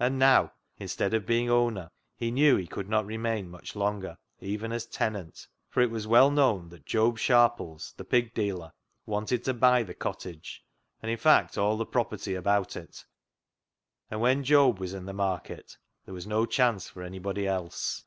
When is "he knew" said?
2.16-2.56